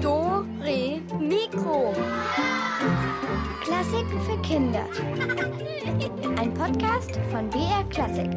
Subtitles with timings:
[0.00, 1.92] Do, Re, Mikro.
[3.60, 4.86] Klassiken für Kinder.
[6.38, 8.30] Ein Podcast von BR Klassik.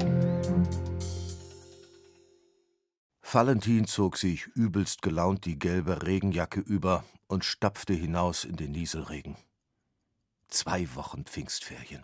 [3.22, 9.36] Valentin zog sich übelst gelaunt die gelbe Regenjacke über und stapfte hinaus in den Nieselregen.
[10.48, 12.04] Zwei Wochen Pfingstferien.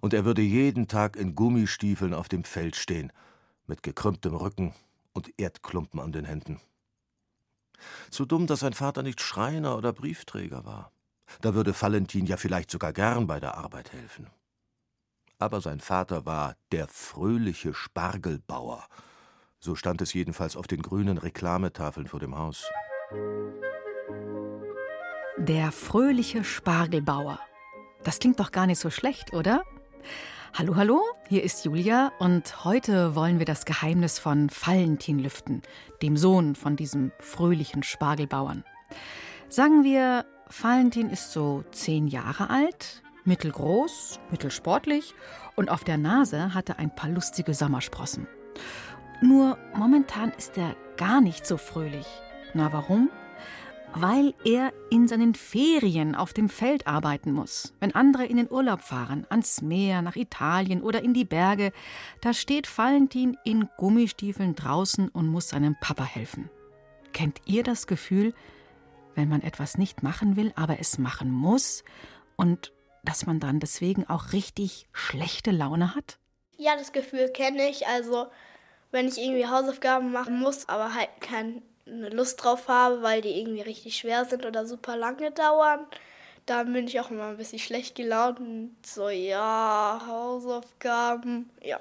[0.00, 3.12] Und er würde jeden Tag in Gummistiefeln auf dem Feld stehen,
[3.70, 4.74] mit gekrümmtem Rücken
[5.14, 6.60] und Erdklumpen an den Händen.
[8.10, 10.92] So dumm, dass sein Vater nicht Schreiner oder Briefträger war.
[11.40, 14.26] Da würde Valentin ja vielleicht sogar gern bei der Arbeit helfen.
[15.38, 18.86] Aber sein Vater war der fröhliche Spargelbauer.
[19.58, 22.66] So stand es jedenfalls auf den grünen Reklametafeln vor dem Haus.
[25.38, 27.38] Der fröhliche Spargelbauer.
[28.02, 29.62] Das klingt doch gar nicht so schlecht, oder?
[30.52, 35.62] Hallo, hallo, hier ist Julia und heute wollen wir das Geheimnis von Valentin lüften,
[36.02, 38.64] dem Sohn von diesem fröhlichen Spargelbauern.
[39.48, 45.14] Sagen wir, Valentin ist so zehn Jahre alt, mittelgroß, mittelsportlich
[45.54, 48.26] und auf der Nase hat er ein paar lustige Sommersprossen.
[49.22, 52.06] Nur momentan ist er gar nicht so fröhlich.
[52.54, 53.08] Na warum?
[53.94, 57.74] Weil er in seinen Ferien auf dem Feld arbeiten muss.
[57.80, 61.72] Wenn andere in den Urlaub fahren, ans Meer, nach Italien oder in die Berge,
[62.20, 66.48] da steht Valentin in Gummistiefeln draußen und muss seinem Papa helfen.
[67.12, 68.32] Kennt ihr das Gefühl,
[69.16, 71.82] wenn man etwas nicht machen will, aber es machen muss
[72.36, 72.72] und
[73.04, 76.18] dass man dann deswegen auch richtig schlechte Laune hat?
[76.56, 77.86] Ja, das Gefühl kenne ich.
[77.88, 78.26] Also,
[78.92, 81.62] wenn ich irgendwie Hausaufgaben machen muss, aber halt keine
[82.10, 85.86] Lust drauf habe, weil die irgendwie richtig schwer sind oder super lange dauern,
[86.46, 91.78] dann bin ich auch immer ein bisschen schlecht gelaunt und so, ja, Hausaufgaben, ja.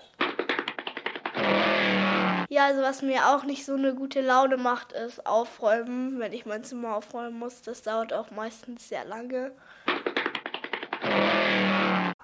[2.51, 6.19] Ja, also was mir auch nicht so eine gute Laune macht, ist aufräumen.
[6.19, 9.51] Wenn ich mein Zimmer aufräumen muss, das dauert auch meistens sehr lange.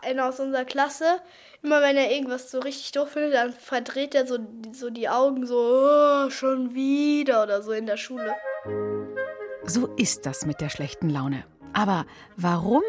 [0.05, 1.19] Einer aus unserer Klasse,
[1.63, 4.37] immer wenn er irgendwas so richtig doof findet, dann verdreht er so,
[4.71, 8.35] so die Augen so, oh, schon wieder oder so in der Schule.
[9.65, 11.43] So ist das mit der schlechten Laune.
[11.73, 12.05] Aber
[12.37, 12.83] warum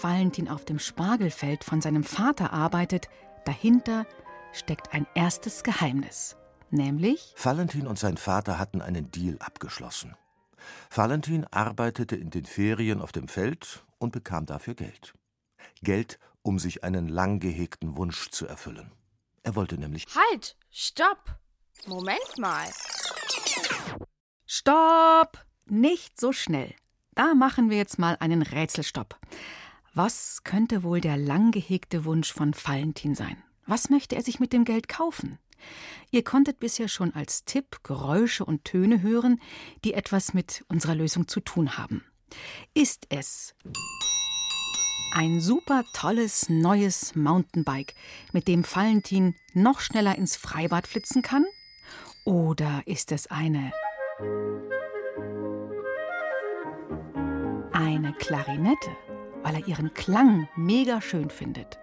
[0.00, 3.08] Valentin auf dem Spargelfeld von seinem Vater arbeitet,
[3.44, 4.06] dahinter
[4.52, 6.36] steckt ein erstes Geheimnis.
[6.70, 7.34] Nämlich?
[7.36, 10.16] Valentin und sein Vater hatten einen Deal abgeschlossen.
[10.94, 15.14] Valentin arbeitete in den Ferien auf dem Feld und bekam dafür Geld.
[15.82, 18.92] Geld, um sich einen lang gehegten Wunsch zu erfüllen.
[19.42, 20.06] Er wollte nämlich.
[20.14, 20.56] Halt!
[20.70, 21.38] Stopp!
[21.86, 22.68] Moment mal.
[24.46, 25.44] Stopp!
[25.66, 26.74] Nicht so schnell.
[27.14, 29.18] Da machen wir jetzt mal einen Rätselstopp.
[29.94, 33.42] Was könnte wohl der lang gehegte Wunsch von Valentin sein?
[33.66, 35.38] Was möchte er sich mit dem Geld kaufen?
[36.10, 39.40] Ihr konntet bisher schon als Tipp Geräusche und Töne hören,
[39.84, 42.04] die etwas mit unserer Lösung zu tun haben.
[42.74, 43.54] Ist es
[45.12, 47.94] ein super tolles neues Mountainbike,
[48.32, 51.44] mit dem Valentin noch schneller ins Freibad flitzen kann?
[52.24, 53.72] Oder ist es eine
[57.72, 58.90] eine Klarinette,
[59.42, 61.78] weil er ihren Klang mega schön findet?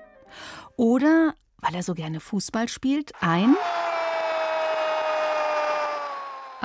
[0.76, 3.56] Oder weil er so gerne Fußball spielt, ein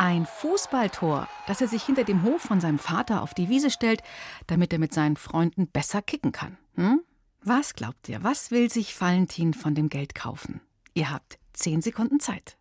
[0.05, 4.03] ein Fußballtor, das er sich hinter dem Hof von seinem Vater auf die Wiese stellt,
[4.47, 6.59] damit er mit seinen Freunden besser kicken kann.
[6.75, 7.01] Hm?
[7.41, 10.61] Was glaubt ihr, was will sich Valentin von dem Geld kaufen?
[10.93, 12.59] Ihr habt zehn Sekunden Zeit.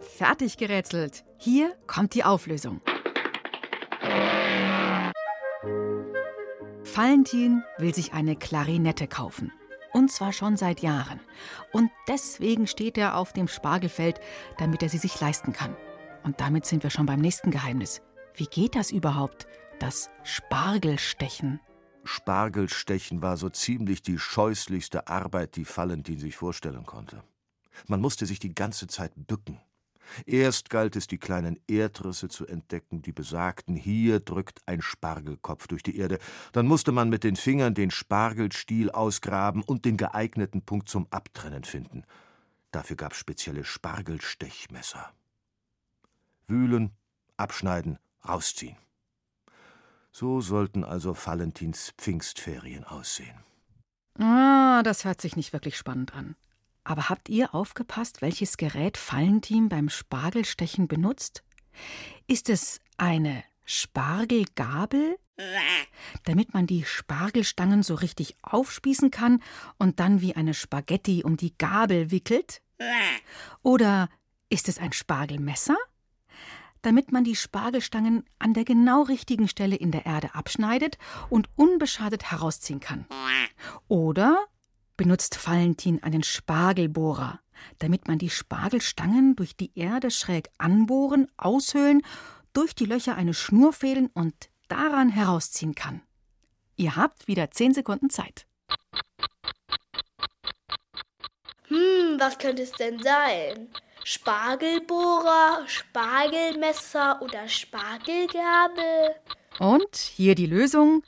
[0.00, 1.24] Fertig gerätselt.
[1.38, 2.80] Hier kommt die Auflösung.
[6.94, 9.52] Valentin will sich eine Klarinette kaufen.
[9.92, 11.20] Und zwar schon seit Jahren.
[11.72, 14.20] Und deswegen steht er auf dem Spargelfeld,
[14.58, 15.76] damit er sie sich leisten kann.
[16.24, 18.02] Und damit sind wir schon beim nächsten Geheimnis.
[18.34, 19.46] Wie geht das überhaupt?
[19.78, 21.60] Das Spargelstechen.
[22.04, 27.22] Spargelstechen war so ziemlich die scheußlichste Arbeit, die Valentin sich vorstellen konnte.
[27.86, 29.60] Man musste sich die ganze Zeit bücken.
[30.26, 35.82] Erst galt es, die kleinen Erdrisse zu entdecken, die besagten, hier drückt ein Spargelkopf durch
[35.82, 36.18] die Erde.
[36.52, 41.64] Dann musste man mit den Fingern den Spargelstiel ausgraben und den geeigneten Punkt zum Abtrennen
[41.64, 42.04] finden.
[42.72, 45.12] Dafür gab's spezielle Spargelstechmesser.
[46.46, 46.90] Wühlen,
[47.36, 47.98] abschneiden,
[48.28, 48.76] rausziehen.
[50.12, 53.38] So sollten also Valentins Pfingstferien aussehen.
[54.18, 56.34] Ah, das hört sich nicht wirklich spannend an.
[56.90, 61.44] Aber habt ihr aufgepasst, welches Gerät Fallenteam beim Spargelstechen benutzt?
[62.26, 65.16] Ist es eine Spargelgabel?
[66.24, 69.40] Damit man die Spargelstangen so richtig aufspießen kann
[69.78, 72.60] und dann wie eine Spaghetti um die Gabel wickelt?
[73.62, 74.08] Oder
[74.48, 75.76] ist es ein Spargelmesser?
[76.82, 80.98] Damit man die Spargelstangen an der genau richtigen Stelle in der Erde abschneidet
[81.28, 83.06] und unbeschadet herausziehen kann.
[83.86, 84.44] Oder
[85.00, 87.40] benutzt Valentin einen Spargelbohrer,
[87.78, 92.02] damit man die Spargelstangen durch die Erde schräg anbohren, aushöhlen,
[92.52, 96.02] durch die Löcher eine Schnur fädeln und daran herausziehen kann.
[96.76, 98.44] Ihr habt wieder zehn Sekunden Zeit.
[101.68, 103.70] Hm, was könnte es denn sein?
[104.04, 109.14] Spargelbohrer, Spargelmesser oder Spargelgabel?
[109.60, 111.02] Und hier die Lösung.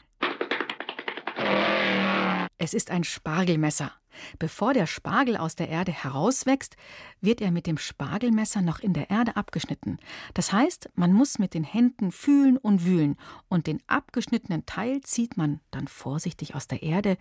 [2.62, 3.90] Es ist ein Spargelmesser.
[4.38, 6.76] Bevor der Spargel aus der Erde herauswächst,
[7.20, 9.98] wird er mit dem Spargelmesser noch in der Erde abgeschnitten.
[10.34, 13.16] Das heißt, man muss mit den Händen fühlen und wühlen,
[13.48, 17.18] und den abgeschnittenen Teil zieht man dann vorsichtig aus der Erde,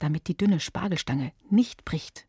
[0.00, 2.26] damit die dünne Spargelstange nicht bricht.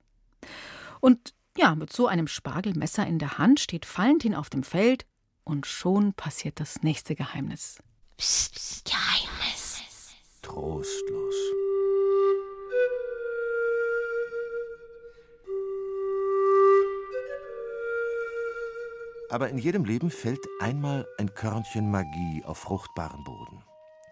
[0.99, 5.07] Und ja, mit so einem Spargelmesser in der Hand steht Valentin auf dem Feld,
[5.43, 7.79] und schon passiert das nächste Geheimnis.
[8.15, 9.81] Psst, psst, Geheimnis.
[10.43, 11.62] Trostlos.
[19.33, 23.63] Aber in jedem Leben fällt einmal ein Körnchen Magie auf fruchtbaren Boden.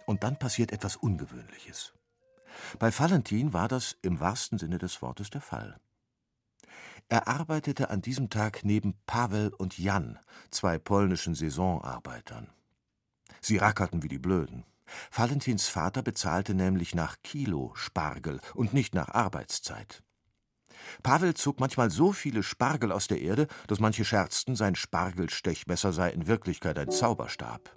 [0.08, 1.94] Und dann passiert etwas Ungewöhnliches.
[2.80, 5.80] Bei Valentin war das im wahrsten Sinne des Wortes der Fall.
[7.08, 10.18] Er arbeitete an diesem Tag neben Pavel und Jan,
[10.50, 12.50] zwei polnischen Saisonarbeitern.
[13.42, 14.66] Sie rackerten wie die Blöden.
[15.12, 20.02] Valentins Vater bezahlte nämlich nach Kilo Spargel und nicht nach Arbeitszeit.
[21.04, 26.10] Pavel zog manchmal so viele Spargel aus der Erde, dass manche scherzten, sein Spargelstechmesser sei
[26.10, 27.76] in Wirklichkeit ein Zauberstab.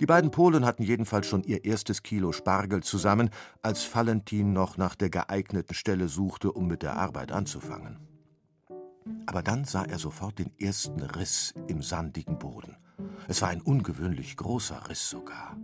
[0.00, 3.30] Die beiden Polen hatten jedenfalls schon ihr erstes Kilo Spargel zusammen,
[3.62, 7.98] als Valentin noch nach der geeigneten Stelle suchte, um mit der Arbeit anzufangen.
[9.26, 12.76] Aber dann sah er sofort den ersten Riss im sandigen Boden.
[13.28, 15.56] Es war ein ungewöhnlich großer Riss sogar.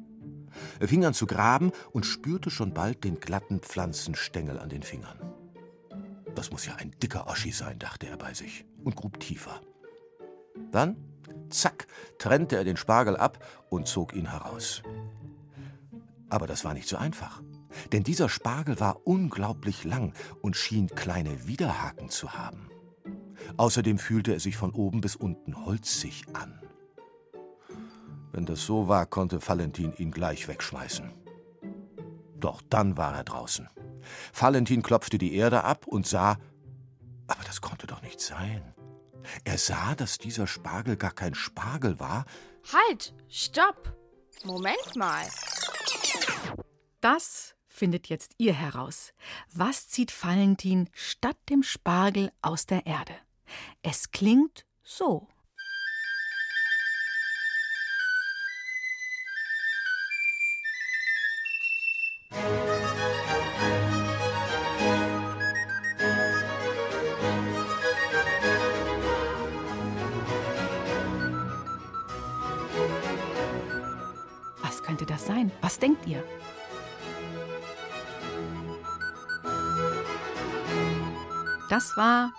[0.80, 5.18] Er fing an zu graben und spürte schon bald den glatten Pflanzenstängel an den Fingern.
[6.38, 9.60] Das muss ja ein dicker Oschi sein, dachte er bei sich und grub tiefer.
[10.70, 10.96] Dann,
[11.50, 11.88] zack,
[12.20, 14.84] trennte er den Spargel ab und zog ihn heraus.
[16.28, 17.42] Aber das war nicht so einfach,
[17.90, 22.70] denn dieser Spargel war unglaublich lang und schien kleine Widerhaken zu haben.
[23.56, 26.62] Außerdem fühlte er sich von oben bis unten holzig an.
[28.30, 31.10] Wenn das so war, konnte Valentin ihn gleich wegschmeißen.
[32.36, 33.68] Doch dann war er draußen.
[34.34, 36.38] Valentin klopfte die Erde ab und sah,
[37.26, 38.74] aber das konnte doch nicht sein.
[39.44, 42.24] Er sah, dass dieser Spargel gar kein Spargel war.
[42.72, 43.94] Halt, stopp.
[44.44, 45.26] Moment mal.
[47.00, 49.12] Das findet jetzt ihr heraus.
[49.52, 53.14] Was zieht Valentin statt dem Spargel aus der Erde?
[53.82, 55.28] Es klingt so.
[75.28, 75.52] Sein?
[75.60, 76.24] Was denkt ihr?
[81.70, 82.32] Das war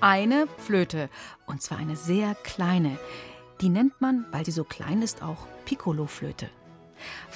[0.00, 1.10] eine Flöte.
[1.46, 2.96] Und zwar eine sehr kleine.
[3.60, 6.48] Die nennt man, weil sie so klein ist, auch Piccolo-Flöte.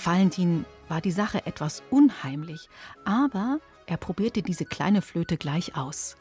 [0.02, 2.68] Valentin war die Sache etwas unheimlich,
[3.04, 6.16] aber er probierte diese kleine Flöte gleich aus.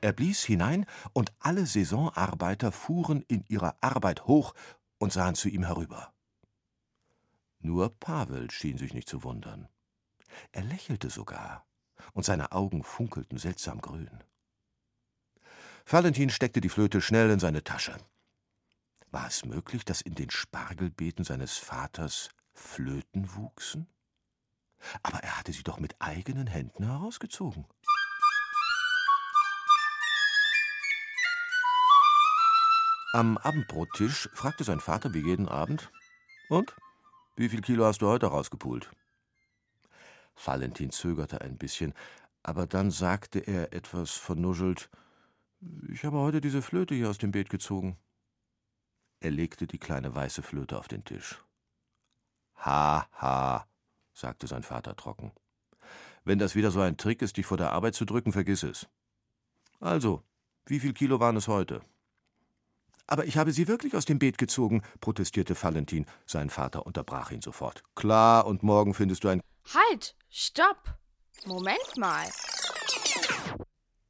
[0.00, 4.54] Er blies hinein, und alle Saisonarbeiter fuhren in ihrer Arbeit hoch
[4.98, 6.15] und sahen zu ihm herüber.
[7.66, 9.68] Nur Pavel schien sich nicht zu wundern.
[10.52, 11.66] Er lächelte sogar,
[12.12, 14.22] und seine Augen funkelten seltsam grün.
[15.84, 17.96] Valentin steckte die Flöte schnell in seine Tasche.
[19.10, 23.88] War es möglich, dass in den Spargelbeeten seines Vaters Flöten wuchsen?
[25.02, 27.66] Aber er hatte sie doch mit eigenen Händen herausgezogen.
[33.12, 35.90] Am Abendbrottisch fragte sein Vater wie jeden Abend:
[36.48, 36.76] Und?
[37.38, 38.90] Wie viel Kilo hast du heute rausgepult?
[40.42, 41.92] Valentin zögerte ein bisschen,
[42.42, 44.88] aber dann sagte er etwas vernuschelt:
[45.92, 47.98] Ich habe heute diese Flöte hier aus dem Beet gezogen.
[49.20, 51.42] Er legte die kleine weiße Flöte auf den Tisch.
[52.56, 53.66] Ha, ha,
[54.14, 55.32] sagte sein Vater trocken.
[56.24, 58.88] Wenn das wieder so ein Trick ist, dich vor der Arbeit zu drücken, vergiss es.
[59.78, 60.22] Also,
[60.64, 61.82] wie viel Kilo waren es heute?
[63.06, 66.06] Aber ich habe sie wirklich aus dem Beet gezogen, protestierte Valentin.
[66.26, 67.82] Sein Vater unterbrach ihn sofort.
[67.94, 69.40] Klar, und morgen findest du ein.
[69.72, 70.16] Halt!
[70.30, 70.98] Stopp!
[71.44, 72.26] Moment mal.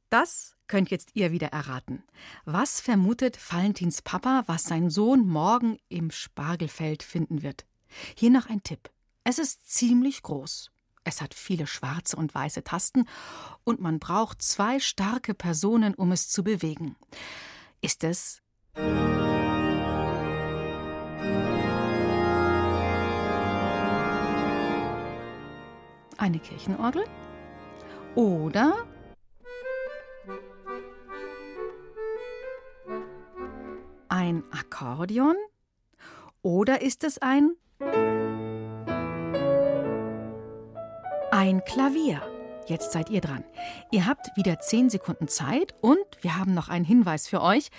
[0.09, 2.03] Das könnt jetzt ihr wieder erraten.
[2.45, 7.65] Was vermutet Valentins Papa, was sein Sohn morgen im Spargelfeld finden wird?
[8.15, 8.89] Hier noch ein Tipp.
[9.23, 10.71] Es ist ziemlich groß.
[11.03, 13.07] Es hat viele schwarze und weiße Tasten
[13.63, 16.97] und man braucht zwei starke Personen, um es zu bewegen.
[17.81, 18.41] Ist es
[26.27, 27.03] eine Kirchenorgel?
[28.15, 28.85] Oder
[34.09, 35.35] ein Akkordeon?
[36.41, 37.51] Oder ist es ein
[41.31, 42.21] ein Klavier?
[42.65, 43.45] Jetzt seid ihr dran.
[43.91, 47.69] Ihr habt wieder zehn Sekunden Zeit und wir haben noch einen Hinweis für euch.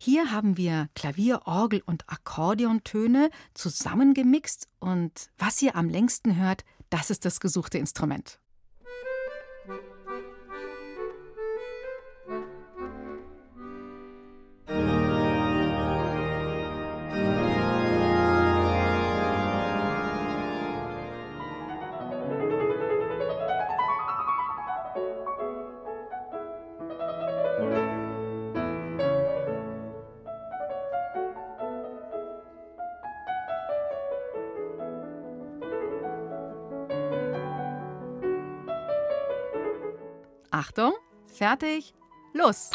[0.00, 7.10] Hier haben wir Klavier, Orgel und Akkordeontöne zusammengemixt und was ihr am längsten hört, das
[7.10, 8.38] ist das gesuchte Instrument.
[40.58, 40.92] Achtung,
[41.32, 41.94] fertig,
[42.32, 42.72] los!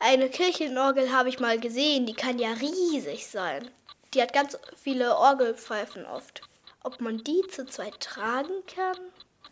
[0.00, 3.70] Eine Kirchenorgel habe ich mal gesehen, die kann ja riesig sein.
[4.14, 6.40] Die hat ganz viele Orgelpfeifen oft.
[6.82, 8.96] Ob man die zu zweit tragen kann?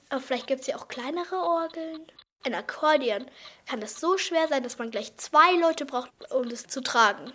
[0.08, 2.06] Aber vielleicht gibt es ja auch kleinere Orgeln.
[2.42, 3.26] Ein Akkordeon
[3.66, 7.34] kann es so schwer sein, dass man gleich zwei Leute braucht, um es zu tragen.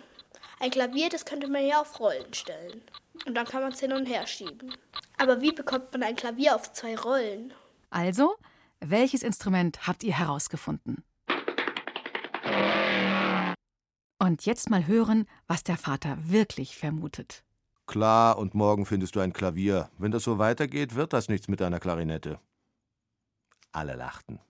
[0.58, 2.82] Ein Klavier, das könnte man ja auf Rollen stellen.
[3.24, 4.74] Und dann kann man es hin und her schieben.
[5.22, 7.54] Aber wie bekommt man ein Klavier auf zwei Rollen?
[7.90, 8.34] Also,
[8.80, 11.04] welches Instrument habt ihr herausgefunden?
[14.18, 17.44] Und jetzt mal hören, was der Vater wirklich vermutet.
[17.86, 19.90] Klar, und morgen findest du ein Klavier.
[19.96, 22.40] Wenn das so weitergeht, wird das nichts mit deiner Klarinette.
[23.70, 24.40] Alle lachten.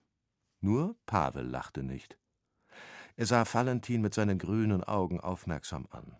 [0.59, 2.17] Nur Pavel lachte nicht.
[3.15, 6.17] Er sah Valentin mit seinen grünen Augen aufmerksam an.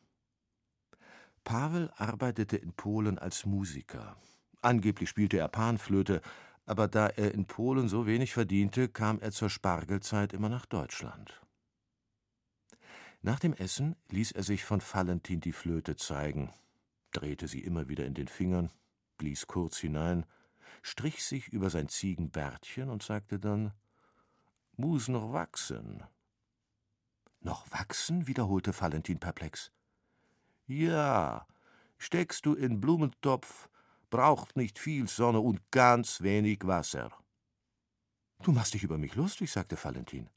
[1.43, 4.15] Pavel arbeitete in Polen als Musiker.
[4.63, 6.22] Angeblich spielte er Panflöte,
[6.65, 11.41] aber da er in Polen so wenig verdiente, kam er zur Spargelzeit immer nach Deutschland.
[13.22, 16.53] Nach dem Essen ließ er sich von Valentin die Flöte zeigen,
[17.12, 18.70] drehte sie immer wieder in den Fingern,
[19.17, 20.25] blies kurz hinein,
[20.82, 23.74] strich sich über sein Ziegenbärtchen und sagte dann
[24.77, 26.03] Muss noch wachsen.
[27.41, 28.27] Noch wachsen?
[28.27, 29.74] wiederholte Valentin perplex.
[30.67, 31.48] Ja,
[31.98, 33.67] steckst du in Blumentopf,
[34.13, 37.12] braucht nicht viel Sonne und ganz wenig Wasser.
[38.43, 40.29] Du machst dich über mich lustig, sagte Valentin.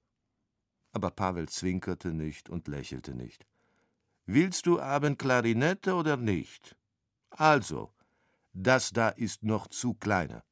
[0.92, 3.46] Aber Pavel zwinkerte nicht und lächelte nicht.
[4.24, 6.74] Willst du Abend Klarinette oder nicht?
[7.28, 7.92] Also,
[8.54, 10.42] das da ist noch zu kleine.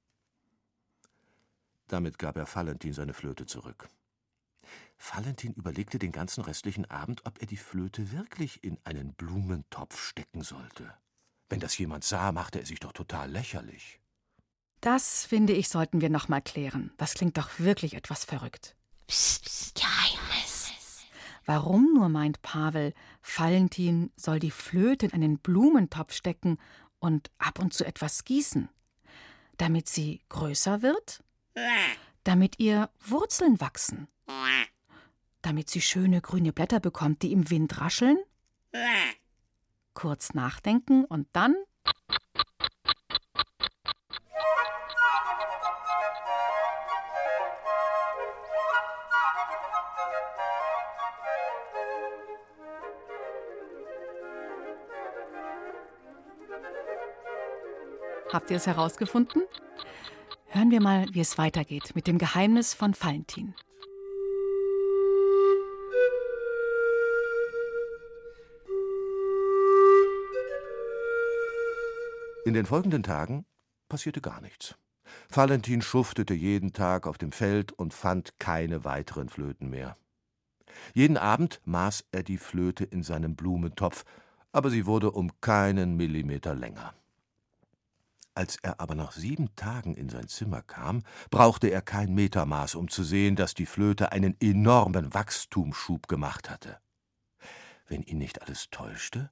[1.88, 3.88] Damit gab er Valentin seine Flöte zurück.
[4.98, 10.42] Valentin überlegte den ganzen restlichen Abend, ob er die Flöte wirklich in einen Blumentopf stecken
[10.42, 10.94] sollte.
[11.54, 14.00] Wenn das jemand sah, machte er sich doch total lächerlich.
[14.80, 16.92] Das, finde ich, sollten wir noch mal klären.
[16.96, 18.74] Das klingt doch wirklich etwas verrückt.
[19.06, 20.72] Psst, psst, Geheimnis.
[21.46, 22.92] Warum nur meint Pavel,
[23.22, 26.58] Valentin soll die Flöte in einen Blumentopf stecken
[26.98, 28.68] und ab und zu etwas gießen?
[29.56, 31.22] Damit sie größer wird?
[32.24, 34.08] Damit ihr Wurzeln wachsen?
[35.40, 38.18] Damit sie schöne grüne Blätter bekommt, die im Wind rascheln?
[39.94, 41.56] Kurz nachdenken und dann.
[58.32, 59.44] Habt ihr es herausgefunden?
[60.48, 63.54] Hören wir mal, wie es weitergeht mit dem Geheimnis von Valentin.
[72.44, 73.46] In den folgenden Tagen
[73.88, 74.76] passierte gar nichts.
[75.30, 79.96] Valentin schuftete jeden Tag auf dem Feld und fand keine weiteren Flöten mehr.
[80.92, 84.04] Jeden Abend maß er die Flöte in seinem Blumentopf,
[84.52, 86.94] aber sie wurde um keinen Millimeter länger.
[88.34, 92.88] Als er aber nach sieben Tagen in sein Zimmer kam, brauchte er kein Metermaß, um
[92.88, 96.78] zu sehen, dass die Flöte einen enormen Wachstumsschub gemacht hatte.
[97.86, 99.30] Wenn ihn nicht alles täuschte,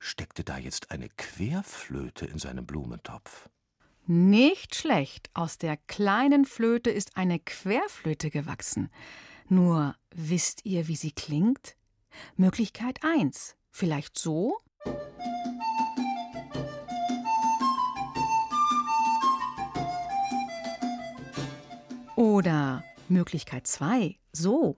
[0.00, 3.48] steckte da jetzt eine Querflöte in seinem Blumentopf.
[4.06, 5.30] Nicht schlecht.
[5.34, 8.90] Aus der kleinen Flöte ist eine Querflöte gewachsen.
[9.48, 11.76] Nur wisst ihr, wie sie klingt?
[12.36, 13.56] Möglichkeit 1.
[13.70, 14.58] Vielleicht so?
[22.16, 24.16] Oder Möglichkeit 2.
[24.32, 24.76] So.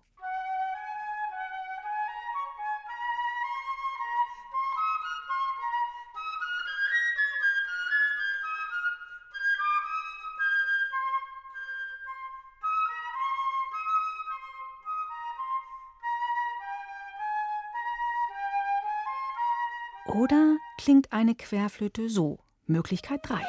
[20.82, 22.40] Klingt eine Querflöte so?
[22.66, 23.40] Möglichkeit 3.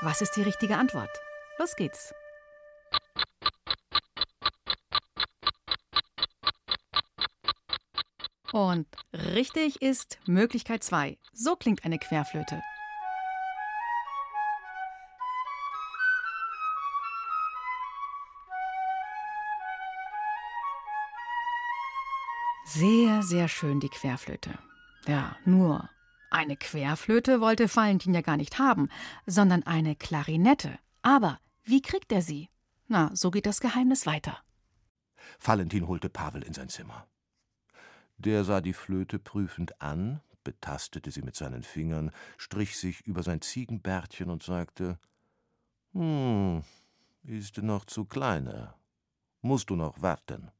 [0.00, 1.10] Was ist die richtige Antwort?
[1.58, 2.14] Los geht's.
[8.52, 11.18] Und richtig ist Möglichkeit 2.
[11.34, 12.62] So klingt eine Querflöte.
[22.72, 24.56] Sehr, sehr schön die Querflöte.
[25.08, 25.90] Ja, nur
[26.30, 28.88] eine Querflöte wollte Valentin ja gar nicht haben,
[29.26, 30.78] sondern eine Klarinette.
[31.02, 32.48] Aber wie kriegt er sie?
[32.86, 34.38] Na, so geht das Geheimnis weiter.
[35.40, 37.08] Valentin holte Pavel in sein Zimmer.
[38.18, 43.40] Der sah die Flöte prüfend an, betastete sie mit seinen Fingern, strich sich über sein
[43.40, 45.00] Ziegenbärtchen und sagte:
[45.92, 46.62] Hm,
[47.24, 48.74] ist noch zu kleine.
[49.40, 50.52] Musst du noch warten.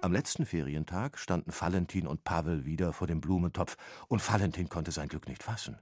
[0.00, 3.76] Am letzten Ferientag standen Valentin und Pavel wieder vor dem Blumentopf,
[4.06, 5.78] und Valentin konnte sein Glück nicht fassen.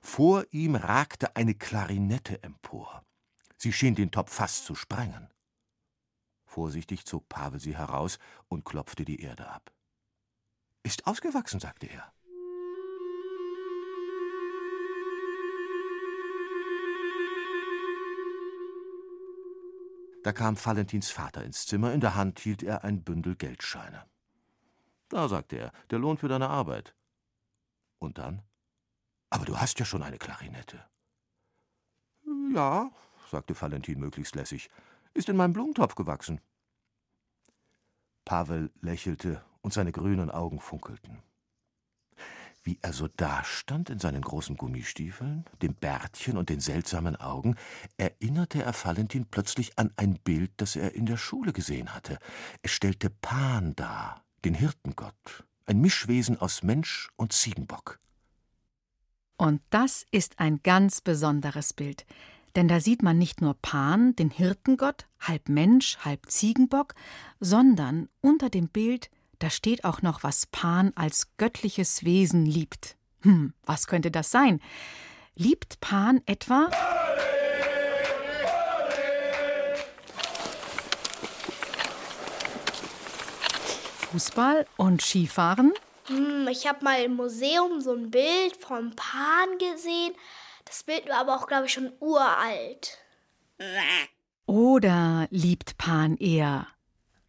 [0.00, 3.04] Vor ihm ragte eine Klarinette empor.
[3.56, 5.28] Sie schien den Topf fast zu sprengen.
[6.44, 9.72] Vorsichtig zog Pavel sie heraus und klopfte die Erde ab.
[10.82, 12.12] Ist ausgewachsen, sagte er.
[20.22, 24.04] Da kam Valentins Vater ins Zimmer, in der Hand hielt er ein Bündel Geldscheine.
[25.08, 26.94] Da, sagte er, der Lohn für deine Arbeit.
[27.98, 28.42] Und dann?
[29.30, 30.84] Aber du hast ja schon eine Klarinette.
[32.54, 32.90] Ja,
[33.30, 34.70] sagte Valentin möglichst lässig,
[35.14, 36.40] ist in meinem Blumentopf gewachsen.
[38.24, 41.22] Pavel lächelte und seine grünen Augen funkelten.
[42.64, 47.56] Wie er so dastand in seinen großen Gummistiefeln, dem Bärtchen und den seltsamen Augen,
[47.96, 52.18] erinnerte er Valentin plötzlich an ein Bild, das er in der Schule gesehen hatte.
[52.62, 57.98] Es stellte Pan dar, den Hirtengott, ein Mischwesen aus Mensch und Ziegenbock.
[59.36, 62.06] Und das ist ein ganz besonderes Bild.
[62.54, 66.94] Denn da sieht man nicht nur Pan, den Hirtengott, halb Mensch, halb Ziegenbock,
[67.40, 69.10] sondern unter dem Bild
[69.42, 72.96] da steht auch noch, was Pan als göttliches Wesen liebt.
[73.22, 74.60] Hm, was könnte das sein?
[75.34, 76.70] Liebt Pan etwa
[84.12, 85.72] Fußball und Skifahren?
[86.06, 90.14] Hm, ich habe mal im Museum so ein Bild vom Pan gesehen.
[90.66, 92.98] Das Bild war aber auch, glaube ich, schon uralt.
[94.46, 96.68] Oder liebt Pan eher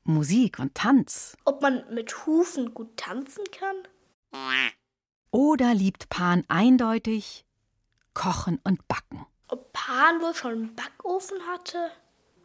[0.06, 1.38] Musik und Tanz?
[1.46, 3.76] Ob man mit Hufen gut tanzen kann?
[5.32, 7.46] Oder liebt Pan eindeutig
[8.14, 9.26] Kochen und Backen?
[9.48, 11.92] Ob Pan wohl schon einen Backofen hatte?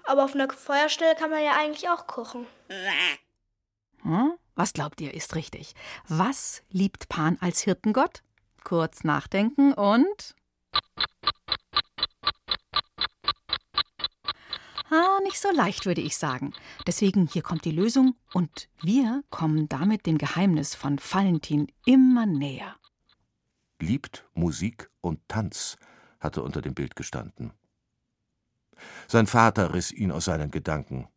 [0.04, 2.46] Aber auf einer Feuerstelle kann man ja eigentlich auch kochen.
[4.02, 4.32] Hm?
[4.54, 5.74] Was glaubt ihr ist richtig?
[6.06, 8.22] Was liebt Pan als Hirtengott?
[8.64, 10.34] Kurz nachdenken und.
[14.90, 16.54] Ah, nicht so leicht, würde ich sagen.
[16.86, 22.76] Deswegen hier kommt die Lösung und wir kommen damit dem Geheimnis von Valentin immer näher.
[23.80, 25.76] Liebt Musik und Tanz,
[26.20, 27.52] hatte unter dem Bild gestanden.
[29.06, 31.08] Sein Vater riss ihn aus seinen Gedanken.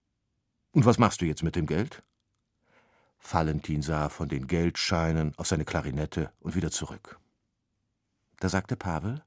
[0.72, 2.04] Und was machst du jetzt mit dem Geld?
[3.20, 7.20] Valentin sah von den Geldscheinen auf seine Klarinette und wieder zurück.
[8.40, 9.24] Da sagte Pavel: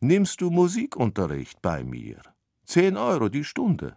[0.00, 2.33] Nimmst du Musikunterricht bei mir?
[2.64, 3.96] Zehn Euro die Stunde.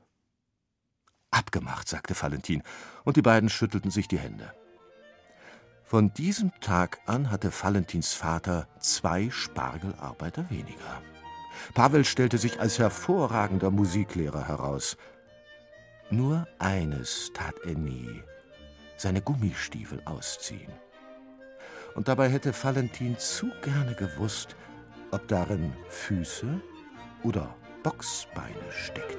[1.32, 2.64] Abgemacht, sagte Valentin,
[3.06, 4.54] und die beiden schüttelten sich die Hände.
[5.84, 11.02] Von diesem Tag an hatte Valentins Vater zwei Spargelarbeiter weniger.
[11.74, 14.98] Pavel stellte sich als hervorragender Musiklehrer heraus.
[16.10, 18.22] Nur eines tat er nie:
[18.98, 20.74] seine Gummistiefel ausziehen.
[21.96, 24.58] Und dabei hätte Valentin zu gerne gewusst,
[25.12, 26.62] ob darin Füße
[27.24, 29.18] oder Boxbeine steckten.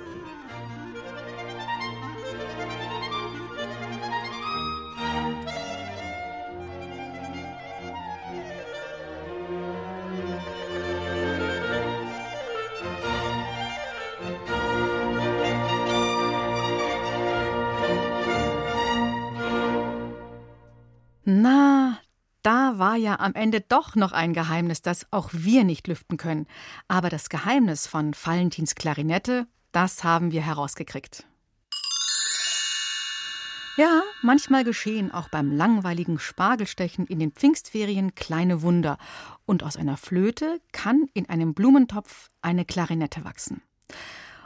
[22.99, 26.47] Ja am Ende doch noch ein Geheimnis, das auch wir nicht lüften können.
[26.89, 31.25] Aber das Geheimnis von Valentins Klarinette, das haben wir herausgekriegt.
[33.79, 38.99] Ja, manchmal geschehen auch beim langweiligen Spargelstechen in den Pfingstferien kleine Wunder.
[39.47, 43.63] Und aus einer Flöte kann in einem Blumentopf eine Klarinette wachsen.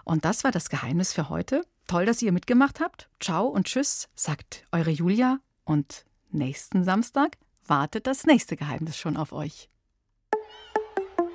[0.05, 1.65] Und das war das Geheimnis für heute.
[1.87, 3.09] Toll, dass ihr mitgemacht habt.
[3.21, 7.39] Ciao und tschüss, sagt eure Julia und nächsten Samstag
[7.73, 9.71] wartet das nächste Geheimnis schon auf euch.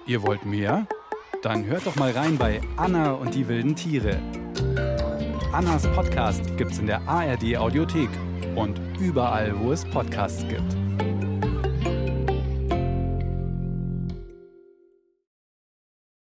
[0.06, 0.86] Ihr wollt mehr?
[1.41, 4.21] Dann hört doch mal rein bei Anna und die wilden Tiere.
[5.52, 8.12] Annas Podcast gibt's in der ARD Audiothek
[8.56, 10.87] und überall, wo es Podcasts gibt.